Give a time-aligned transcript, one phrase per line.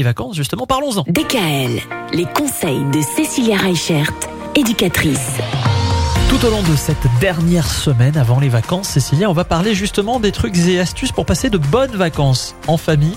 [0.00, 1.02] Les vacances, justement, parlons-en.
[1.08, 1.80] DKL,
[2.12, 4.12] les conseils de Cécilia Reichert,
[4.54, 5.38] éducatrice.
[6.28, 10.20] Tout au long de cette dernière semaine avant les vacances, Cécilia, on va parler justement
[10.20, 13.16] des trucs et astuces pour passer de bonnes vacances en famille.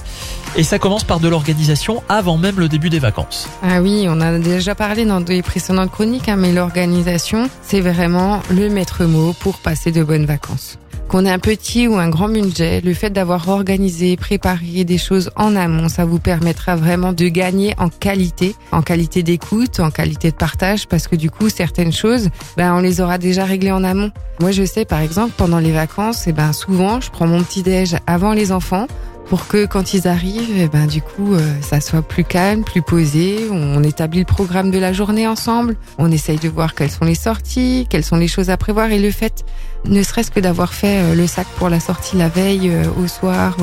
[0.56, 3.48] Et ça commence par de l'organisation avant même le début des vacances.
[3.62, 8.42] Ah oui, on a déjà parlé dans des précédentes chroniques, hein, mais l'organisation, c'est vraiment
[8.50, 10.80] le maître mot pour passer de bonnes vacances
[11.12, 15.30] qu'on ait un petit ou un grand budget, le fait d'avoir organisé, préparé des choses
[15.36, 20.32] en amont, ça vous permettra vraiment de gagner en qualité, en qualité d'écoute, en qualité
[20.32, 23.84] de partage, parce que du coup, certaines choses, ben, on les aura déjà réglées en
[23.84, 24.12] amont.
[24.40, 27.44] Moi, je sais, par exemple, pendant les vacances, et eh ben, souvent, je prends mon
[27.44, 28.88] petit déj avant les enfants
[29.32, 32.82] pour que quand ils arrivent, eh ben du coup, euh, ça soit plus calme, plus
[32.82, 33.48] posé.
[33.50, 35.78] On établit le programme de la journée ensemble.
[35.98, 38.92] On essaye de voir quelles sont les sorties, quelles sont les choses à prévoir.
[38.92, 39.46] Et le fait,
[39.86, 43.08] ne serait-ce que d'avoir fait euh, le sac pour la sortie la veille euh, au
[43.08, 43.56] soir,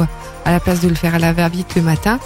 [0.47, 2.19] à la place de le faire à la va-vite le matin,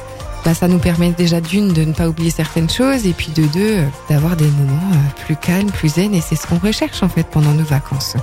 [0.44, 3.44] bah, ça nous permet déjà d'une de ne pas oublier certaines choses et puis de
[3.46, 4.92] deux d'avoir des moments
[5.26, 6.14] plus calmes, plus zen.
[6.14, 8.14] Et c'est ce qu'on recherche en fait pendant nos vacances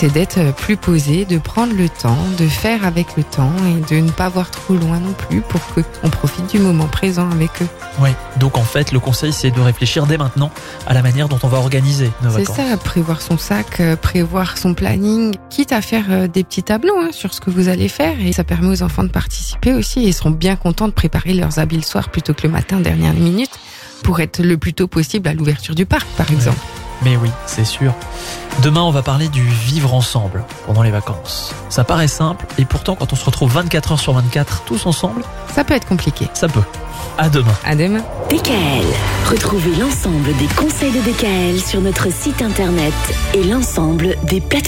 [0.00, 4.00] c'est d'être plus posé, de prendre le temps, de faire avec le temps et de
[4.00, 7.66] ne pas voir trop loin non plus pour qu'on profite du moment présent avec eux.
[8.00, 10.52] Oui, donc en fait le conseil c'est de réfléchir dès maintenant
[10.86, 12.54] à la manière dont on va organiser nos vacances.
[12.54, 16.62] C'est ça, prévoir son sac, euh, prévoir son planning, quitte à faire euh, des petits
[16.62, 19.72] tableaux hein, sur ce que vous allez faire et ça permet aux enfants de participer
[19.72, 22.52] aussi et ils seront bien contents de préparer leurs habits le soir plutôt que le
[22.52, 23.58] matin dernière minute
[24.04, 26.60] pour être le plus tôt possible à l'ouverture du parc par exemple.
[27.02, 27.94] Mais oui, c'est sûr.
[28.62, 31.54] Demain, on va parler du vivre ensemble pendant les vacances.
[31.68, 35.22] Ça paraît simple, et pourtant, quand on se retrouve 24 heures sur 24 tous ensemble,
[35.54, 36.28] ça peut être compliqué.
[36.34, 36.62] Ça peut.
[37.16, 37.54] À demain.
[37.64, 38.02] À demain.
[38.30, 38.86] DKL.
[39.28, 42.94] Retrouvez l'ensemble des conseils de DKL sur notre site internet
[43.34, 44.58] et l'ensemble des plateformes.